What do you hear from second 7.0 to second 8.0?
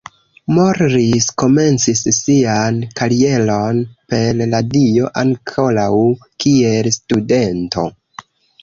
studento.